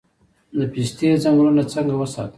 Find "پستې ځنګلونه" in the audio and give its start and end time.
0.73-1.63